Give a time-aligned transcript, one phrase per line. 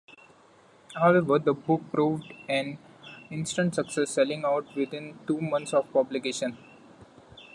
[0.95, 2.79] However, the book proved an
[3.29, 6.57] instant success, selling out within two months of publication.